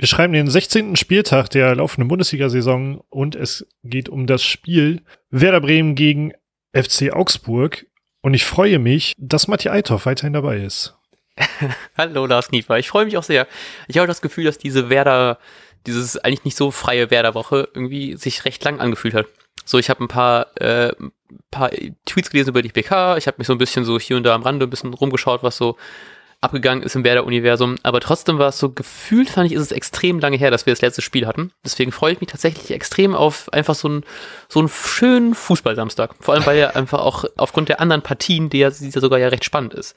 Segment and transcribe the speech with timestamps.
[0.00, 0.96] Wir schreiben den 16.
[0.96, 6.32] Spieltag der laufenden Bundesliga-Saison und es geht um das Spiel Werder Bremen gegen
[6.72, 7.84] FC Augsburg.
[8.22, 10.96] Und ich freue mich, dass Matthias Eithoff weiterhin dabei ist.
[11.98, 13.46] Hallo Lars Niefer, ich freue mich auch sehr.
[13.88, 15.38] Ich habe das Gefühl, dass diese Werder,
[15.86, 19.26] dieses eigentlich nicht so freie Werder-Woche irgendwie sich recht lang angefühlt hat.
[19.66, 20.94] So, ich habe ein paar, äh,
[21.50, 21.72] paar
[22.06, 24.34] Tweets gelesen über die PK, ich habe mich so ein bisschen so hier und da
[24.34, 25.76] am Rande ein bisschen rumgeschaut, was so
[26.40, 27.76] abgegangen ist im Werder-Universum.
[27.82, 30.72] Aber trotzdem war es so gefühlt, fand ich, ist es extrem lange her, dass wir
[30.72, 31.52] das letzte Spiel hatten.
[31.64, 34.04] Deswegen freue ich mich tatsächlich extrem auf einfach so einen,
[34.48, 36.14] so einen schönen Fußballsamstag.
[36.20, 39.18] Vor allem, weil er einfach auch aufgrund der anderen Partien, die ja, die ja sogar
[39.18, 39.94] ja recht spannend ist.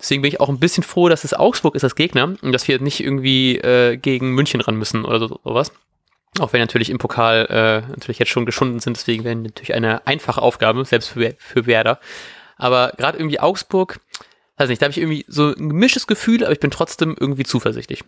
[0.00, 2.68] Deswegen bin ich auch ein bisschen froh, dass es Augsburg ist als Gegner und dass
[2.68, 5.72] wir nicht irgendwie äh, gegen München ran müssen oder so, sowas.
[6.38, 10.06] Auch wenn natürlich im Pokal äh, natürlich jetzt schon geschunden sind, deswegen wäre natürlich eine
[10.06, 11.98] einfache Aufgabe, selbst für, für Werder.
[12.56, 14.00] Aber gerade irgendwie Augsburg,
[14.58, 17.44] weiß nicht, da habe ich irgendwie so ein gemischtes Gefühl, aber ich bin trotzdem irgendwie
[17.44, 18.04] zuversichtlich.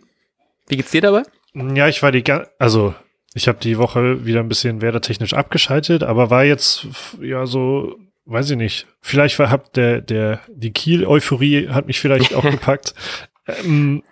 [0.67, 1.23] Wie geht's dir dabei?
[1.53, 2.23] Ja, ich war die,
[2.59, 2.95] also
[3.33, 6.87] ich habe die Woche wieder ein bisschen werdertechnisch abgeschaltet, aber war jetzt
[7.21, 8.87] ja so, weiß ich nicht.
[9.01, 12.93] Vielleicht war hab der der die Kiel-Euphorie hat mich vielleicht auch gepackt.
[13.47, 14.03] Ähm,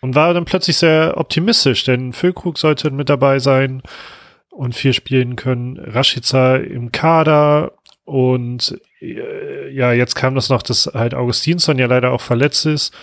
[0.00, 3.82] und war dann plötzlich sehr optimistisch, denn Füllkrug sollte mit dabei sein
[4.50, 5.78] und viel spielen können.
[5.78, 7.72] Rashica im Kader
[8.04, 8.78] und
[9.14, 12.94] ja, jetzt kam das noch, dass halt Augustinsson ja leider auch verletzt ist.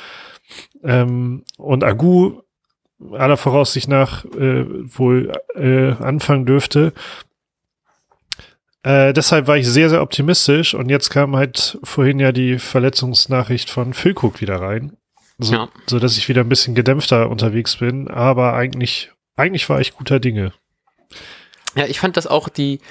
[0.83, 2.41] Ähm, und Agu
[3.11, 4.65] aller Voraussicht nach äh,
[4.97, 6.93] wohl äh, anfangen dürfte.
[8.83, 13.69] Äh, deshalb war ich sehr, sehr optimistisch und jetzt kam halt vorhin ja die Verletzungsnachricht
[13.69, 14.97] von Füllkrug wieder rein.
[15.39, 15.69] So, ja.
[15.87, 20.19] so dass ich wieder ein bisschen gedämpfter unterwegs bin, aber eigentlich, eigentlich war ich guter
[20.19, 20.53] Dinge.
[21.75, 22.81] Ja, ich fand das auch die,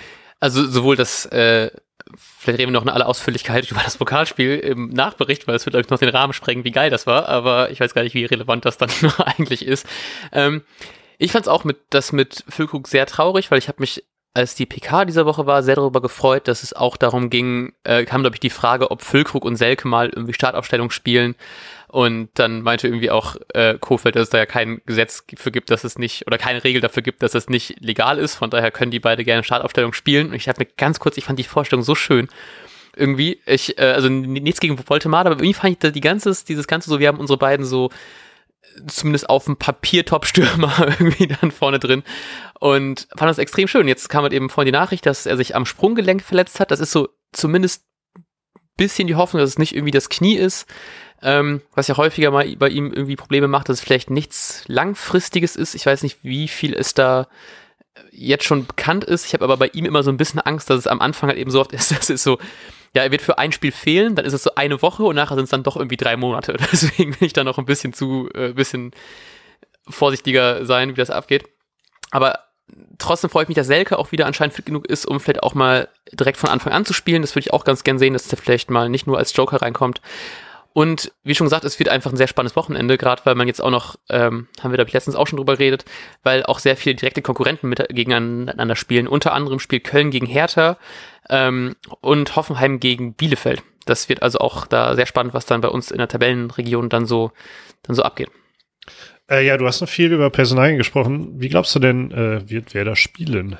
[0.40, 1.70] also sowohl das äh,
[2.16, 5.72] Vielleicht reden wir noch in aller Ausführlichkeit über das Pokalspiel im Nachbericht, weil es wird,
[5.72, 8.14] glaube ich, noch den Rahmen sprengen, wie geil das war, aber ich weiß gar nicht,
[8.14, 9.86] wie relevant das dann eigentlich ist.
[10.32, 10.62] Ähm,
[11.18, 14.04] ich fand es auch mit, das mit Füllkrug sehr traurig, weil ich habe mich,
[14.34, 18.04] als die PK dieser Woche war, sehr darüber gefreut, dass es auch darum ging, äh,
[18.04, 21.36] kam, glaube ich, die Frage, ob Füllkrug und Selke mal irgendwie Startaufstellung spielen.
[21.92, 25.70] Und dann meinte irgendwie auch äh, Kofeld, dass es da ja kein Gesetz für gibt,
[25.70, 28.34] dass es nicht, oder keine Regel dafür gibt, dass es nicht legal ist.
[28.34, 30.28] Von daher können die beide gerne Startaufstellung spielen.
[30.28, 32.28] Und ich habe mir ganz kurz, ich fand die Vorstellung so schön.
[32.96, 36.88] Irgendwie, ich, äh, also nichts gegen Voltemade, aber irgendwie fand ich die ganze, dieses Ganze
[36.88, 37.90] so, wir haben unsere beiden so
[38.86, 42.04] zumindest auf dem Papier Top-Stürmer irgendwie dann vorne drin
[42.58, 43.86] und fand das extrem schön.
[43.86, 46.70] Jetzt kam halt eben vorhin die Nachricht, dass er sich am Sprunggelenk verletzt hat.
[46.70, 47.84] Das ist so zumindest
[48.76, 50.66] bisschen die Hoffnung, dass es nicht irgendwie das Knie ist
[51.22, 55.56] ähm, was ja häufiger mal bei ihm irgendwie Probleme macht, dass es vielleicht nichts Langfristiges
[55.56, 55.74] ist.
[55.74, 57.28] Ich weiß nicht, wie viel es da
[58.10, 59.26] jetzt schon bekannt ist.
[59.26, 61.38] Ich habe aber bei ihm immer so ein bisschen Angst, dass es am Anfang halt
[61.38, 62.38] eben so oft ist, das ist so,
[62.94, 65.36] ja, er wird für ein Spiel fehlen, dann ist es so eine Woche und nachher
[65.36, 66.56] sind es dann doch irgendwie drei Monate.
[66.72, 68.90] Deswegen will ich da noch ein bisschen zu, äh, bisschen
[69.88, 71.48] vorsichtiger sein, wie das abgeht.
[72.10, 72.40] Aber
[72.98, 75.54] trotzdem freue ich mich, dass Selke auch wieder anscheinend fit genug ist, um vielleicht auch
[75.54, 77.22] mal direkt von Anfang an zu spielen.
[77.22, 79.62] Das würde ich auch ganz gern sehen, dass er vielleicht mal nicht nur als Joker
[79.62, 80.00] reinkommt.
[80.74, 83.60] Und wie schon gesagt, es wird einfach ein sehr spannendes Wochenende, gerade weil man jetzt
[83.60, 85.84] auch noch, ähm, haben wir da letztens auch schon drüber geredet,
[86.22, 89.06] weil auch sehr viele direkte Konkurrenten mit, gegeneinander spielen.
[89.06, 90.78] Unter anderem spielt Köln gegen Hertha
[91.28, 93.62] ähm, und Hoffenheim gegen Bielefeld.
[93.84, 97.04] Das wird also auch da sehr spannend, was dann bei uns in der Tabellenregion dann
[97.04, 97.32] so,
[97.82, 98.30] dann so abgeht.
[99.32, 101.40] Äh, ja, du hast noch viel über Personalien gesprochen.
[101.40, 103.56] Wie glaubst du denn, äh, wird wer da spielen?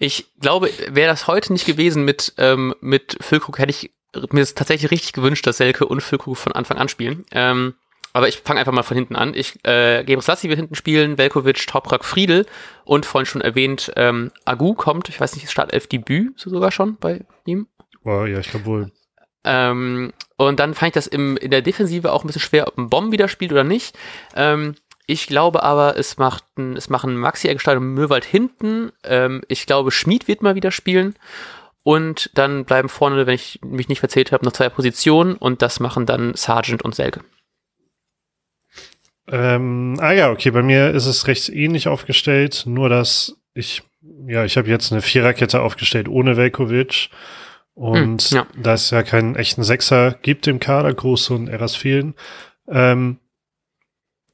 [0.00, 3.92] Ich glaube, wäre das heute nicht gewesen mit, ähm, mit Füllkrug, hätte ich
[4.30, 7.24] mir ist tatsächlich richtig gewünscht, dass Selke und Füllkrug von Anfang an spielen.
[7.32, 7.74] Ähm,
[8.12, 9.34] aber ich fange einfach mal von hinten an.
[9.34, 12.46] Ich, äh, Gebus Lassi wird hinten spielen, Velkovic, Toprak, Friedel
[12.84, 16.96] und vorhin schon erwähnt, ähm, Agu kommt, ich weiß nicht, Startelf Debüt so sogar schon
[16.96, 17.66] bei ihm.
[18.04, 18.92] Oh, ja, ich glaube wohl.
[19.44, 22.78] Ähm, und dann fand ich das im, in der Defensive auch ein bisschen schwer, ob
[22.78, 23.96] ein Bomb wieder spielt oder nicht.
[24.34, 24.74] Ähm,
[25.06, 26.44] ich glaube aber, es, macht,
[26.76, 28.90] es machen Maxi Eggestein und Möwald hinten.
[29.04, 31.14] Ähm, ich glaube, Schmid wird mal wieder spielen.
[31.82, 35.80] Und dann bleiben vorne, wenn ich mich nicht verzählt habe, noch zwei Positionen und das
[35.80, 37.20] machen dann Sargent und Selke.
[39.28, 43.82] Ähm, ah ja, okay, bei mir ist es recht ähnlich aufgestellt, nur dass ich,
[44.26, 47.10] ja, ich habe jetzt eine Viererkette aufgestellt ohne Velkovic.
[47.74, 48.46] Und hm, ja.
[48.56, 52.14] da es ja keinen echten Sechser gibt im Kader, Große und Eras fehlen,
[52.68, 53.18] ähm,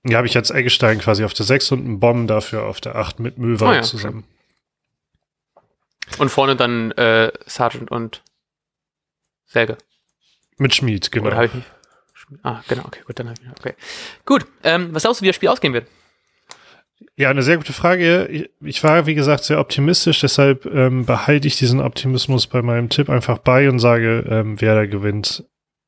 [0.05, 2.97] ja, habe ich jetzt Eggestein quasi auf der 6 und einen Bomb dafür auf der
[2.97, 4.25] 8 mit Möwer oh ja, zusammen.
[5.55, 6.23] Okay.
[6.23, 8.23] Und vorne dann äh, Sargent und
[9.47, 9.77] Selge.
[10.57, 11.27] Mit Schmied, genau.
[11.27, 11.71] Oder habe ich nicht?
[12.43, 13.75] Ah, genau, okay, gut, dann habe ich Okay.
[14.25, 15.87] Gut, ähm, was glaubst du, wie das Spiel ausgehen wird?
[17.17, 18.49] Ja, eine sehr gute Frage.
[18.61, 23.09] Ich war, wie gesagt, sehr optimistisch, deshalb ähm, behalte ich diesen Optimismus bei meinem Tipp
[23.09, 25.45] einfach bei und sage, ähm, wer da gewinnt.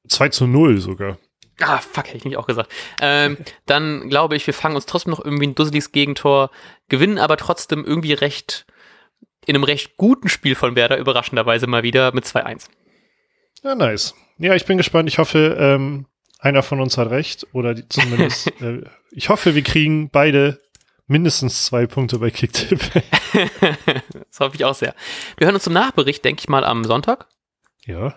[0.08, 1.18] 2 zu 0 sogar.
[1.60, 2.70] Ah, fuck, hätte ich nicht auch gesagt.
[3.00, 3.36] Ähm,
[3.66, 6.50] dann glaube ich, wir fangen uns trotzdem noch irgendwie ein dusseliges Gegentor,
[6.88, 8.66] gewinnen aber trotzdem irgendwie recht,
[9.46, 12.66] in einem recht guten Spiel von Werder, überraschenderweise mal wieder mit 2-1.
[13.62, 14.14] Ja, nice.
[14.38, 15.08] Ja, ich bin gespannt.
[15.08, 16.06] Ich hoffe, ähm,
[16.38, 18.82] einer von uns hat recht oder die, zumindest, äh,
[19.12, 20.60] ich hoffe, wir kriegen beide
[21.12, 22.80] mindestens zwei Punkte bei Kicktipp.
[23.32, 24.94] das hoffe ich auch sehr.
[25.36, 27.28] Wir hören uns zum Nachbericht, denke ich mal, am Sonntag.
[27.84, 28.14] Ja.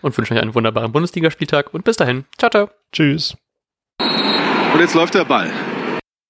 [0.00, 2.24] Und wünschen euch einen wunderbaren Bundesligaspieltag und bis dahin.
[2.38, 2.70] Ciao, ciao.
[2.92, 3.36] Tschüss.
[4.00, 5.52] Und jetzt läuft der Ball.